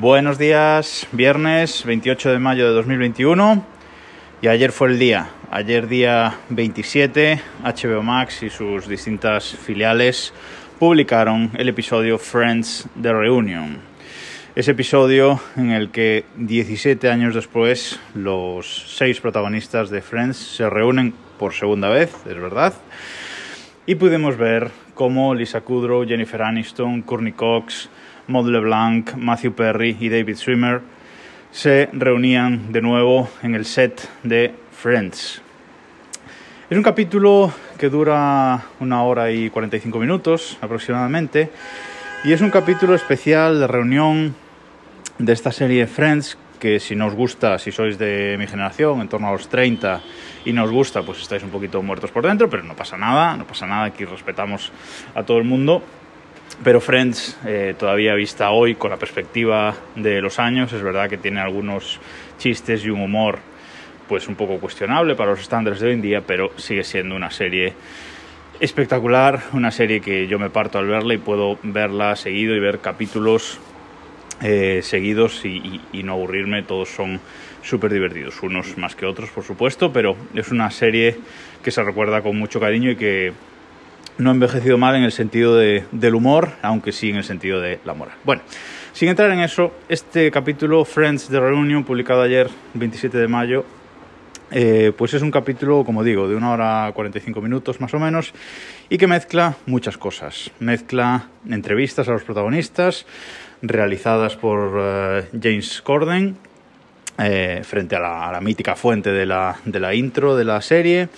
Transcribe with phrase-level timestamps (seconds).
[0.00, 3.66] Buenos días, viernes 28 de mayo de 2021
[4.40, 10.32] y ayer fue el día, ayer día 27, HBO Max y sus distintas filiales
[10.78, 13.80] publicaron el episodio Friends The Reunion.
[14.54, 21.12] Ese episodio en el que 17 años después los seis protagonistas de Friends se reúnen
[21.40, 22.72] por segunda vez, es verdad,
[23.88, 27.88] y pudimos ver cómo Lisa Kudrow, Jennifer Aniston, Courtney Cox,
[28.26, 30.82] Maud LeBlanc, Matthew Perry y David Schwimmer
[31.52, 35.40] se reunían de nuevo en el set de Friends.
[36.68, 41.50] Es un capítulo que dura una hora y 45 minutos aproximadamente
[42.24, 44.34] y es un capítulo especial de reunión
[45.18, 49.28] de esta serie Friends que si nos gusta, si sois de mi generación, en torno
[49.28, 50.00] a los 30
[50.44, 53.46] y nos gusta, pues estáis un poquito muertos por dentro, pero no pasa nada, no
[53.46, 54.72] pasa nada, aquí respetamos
[55.14, 55.82] a todo el mundo.
[56.64, 61.18] Pero Friends, eh, todavía vista hoy con la perspectiva de los años, es verdad que
[61.18, 62.00] tiene algunos
[62.38, 63.38] chistes y un humor
[64.08, 67.30] pues un poco cuestionable para los estándares de hoy en día, pero sigue siendo una
[67.30, 67.74] serie
[68.58, 72.80] espectacular, una serie que yo me parto al verla y puedo verla seguido y ver
[72.80, 73.60] capítulos
[74.42, 77.20] eh, seguidos y, no aburrirme, todos son
[77.62, 81.16] súper divertidos, unos más que otros por supuesto, pero es una serie
[81.62, 83.32] que se recuerda con mucho cariño y que
[84.18, 87.60] no ha envejecido mal en el sentido de, del humor, aunque sí en el sentido
[87.60, 88.16] de la moral.
[88.24, 88.42] Bueno,
[88.92, 93.64] sin entrar en eso, este capítulo, Friends de Reunion, publicado ayer, 27 de mayo,
[94.50, 98.32] eh, pues es un capítulo, como digo, de una hora 45 minutos más o menos,
[98.88, 100.50] y que mezcla muchas cosas.
[100.58, 103.06] Mezcla entrevistas a los protagonistas,
[103.62, 106.36] realizadas por uh, James Corden,
[107.18, 111.08] eh, frente a la, mítica fuente de la, de la intro de la serie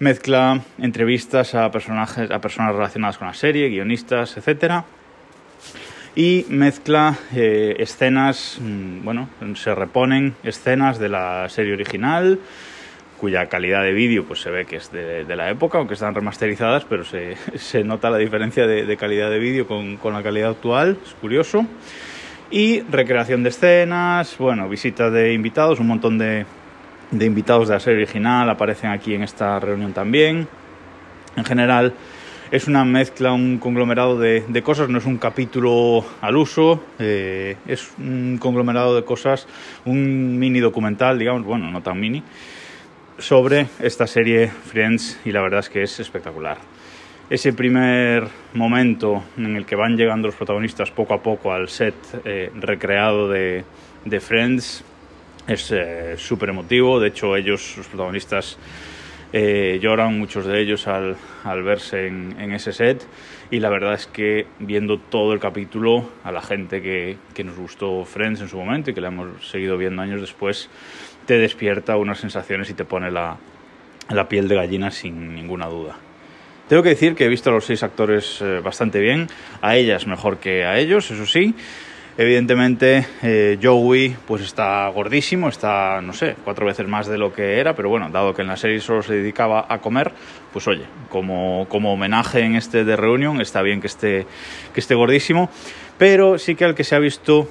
[0.00, 4.82] Mezcla entrevistas a personajes, a personas relacionadas con la serie, guionistas, etc.
[6.16, 12.38] Y mezcla eh, escenas, mm, bueno, se reponen escenas de la serie original,
[13.20, 16.86] cuya calidad de vídeo pues se ve que es de, la época, aunque están remasterizadas,
[16.86, 17.36] pero se,
[17.84, 21.66] nota la diferencia de, calidad de vídeo con, la calidad actual, es curioso.
[22.50, 26.46] Y recreación de escenas, bueno, visitas de invitados, un montón de,
[27.12, 30.48] invitados de la serie original aparecen aquí en esta reunión también.
[31.36, 31.92] En general
[32.50, 37.56] es una mezcla, un conglomerado de, de cosas, no es un capítulo al uso, eh,
[37.66, 39.46] es un conglomerado de cosas,
[39.84, 42.24] un mini documental, digamos, bueno, no tan mini,
[43.20, 46.58] sobre esta serie Friends y la verdad es que es espectacular.
[47.28, 51.94] Ese primer momento en el que van llegando los protagonistas poco a poco al set
[52.24, 53.64] eh, recreado de,
[54.04, 54.82] de Friends
[55.46, 56.98] es eh, súper emotivo.
[56.98, 58.58] De hecho, ellos, los protagonistas,
[59.32, 63.06] eh, lloran, muchos de ellos, al, al verse en, en, ese set.
[63.50, 67.56] Y la verdad es que viendo todo el capítulo, a la gente que, que nos
[67.56, 70.68] gustó Friends en su momento y que la hemos seguido viendo años después,
[71.26, 73.36] te despierta unas sensaciones y te pone la,
[74.08, 75.96] la piel de gallina sin ninguna duda.
[76.68, 79.26] Tengo que decir que he visto a los seis actores eh, bastante bien,
[79.60, 81.54] a ellas mejor que a ellos, eso sí.
[82.20, 87.58] Evidentemente, eh, Joey pues está gordísimo, está, no sé, cuatro veces más de lo que
[87.58, 90.12] era, pero bueno, dado que en la serie solo se dedicaba a comer,
[90.52, 94.26] pues oye, como, como homenaje en este de reunión, está bien que esté,
[94.74, 95.48] que esté gordísimo,
[95.96, 97.48] pero sí que al que se ha visto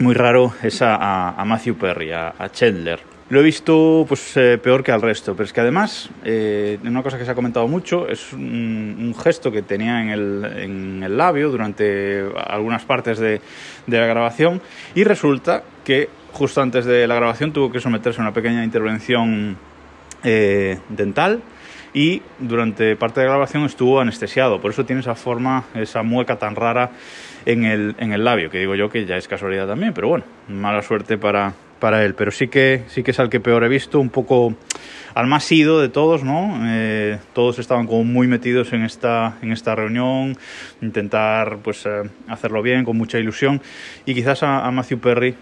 [0.00, 2.98] muy raro es a, a Matthew Perry, a, a Chandler.
[3.32, 7.02] Lo he visto pues eh, peor que al resto, pero es que además, eh, una
[7.02, 11.02] cosa que se ha comentado mucho es un, un gesto que tenía en el, en
[11.02, 13.40] el, labio durante algunas partes de,
[13.86, 14.60] de, la grabación
[14.94, 19.56] y resulta que justo antes de la grabación tuvo que someterse a una pequeña intervención
[20.24, 21.40] eh, dental
[21.94, 26.36] y durante parte de la grabación estuvo anestesiado, por eso tiene esa forma, esa mueca
[26.36, 26.90] tan rara
[27.46, 30.26] en el, en el labio, que digo yo que ya es casualidad también, pero bueno,
[30.48, 33.68] mala suerte para para él, pero sí que, sí que es al que peor he
[33.68, 34.54] visto, un poco
[35.16, 36.56] al más ido de todos, ¿no?
[36.62, 40.38] Eh, todos estaban como muy metidos en esta, en esta reunión,
[40.80, 43.60] intentar pues eh, hacerlo bien, con mucha ilusión,
[44.06, 45.34] y quizás a, a, Matthew Perry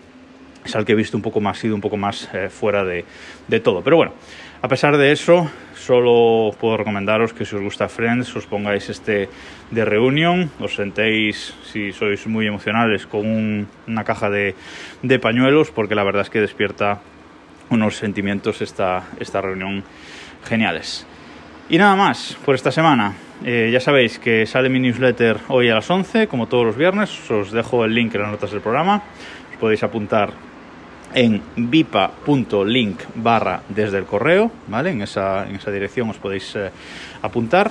[0.65, 3.05] es al que he visto un poco más ido, un poco más eh, fuera de,
[3.49, 3.83] de todo.
[3.83, 4.13] Pero bueno,
[4.63, 9.31] a pesar de eso, solo puedo recomendaros que si os gusta Friends, os pongáis este
[9.71, 14.55] de reunión, os sentéis, si sois muy emocionales, con un, una caja de,
[15.03, 17.01] de, pañuelos, porque la verdad es que despierta
[17.71, 19.83] unos sentimientos esta, esta reunión
[20.45, 21.07] geniales.
[21.71, 23.15] Y nada más por esta semana.
[23.43, 27.31] Eh, ya sabéis que sale mi newsletter hoy a las 11, como todos los viernes.
[27.31, 29.05] Os dejo el link en las notas del programa.
[29.53, 30.50] Os podéis apuntar
[31.15, 34.91] en vipa.link barra desde el correo, ¿vale?
[34.91, 36.71] En esa, en esa dirección os podéis eh,
[37.23, 37.71] apuntar.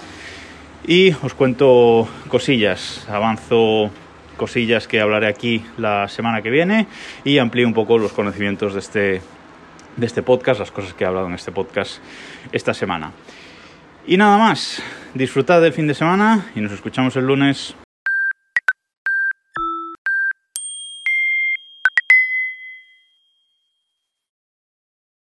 [0.86, 3.07] Y os cuento cosillas.
[3.09, 3.91] Avanzo
[4.38, 6.88] cosillas que hablaré aquí la semana que viene
[7.24, 9.21] y amplíe un poco los conocimientos de este,
[9.97, 12.00] de este podcast, las cosas que he hablado en este podcast
[12.51, 13.12] esta semana.
[14.07, 14.81] Y nada más,
[15.13, 17.75] disfrutad del fin de semana y nos escuchamos el lunes.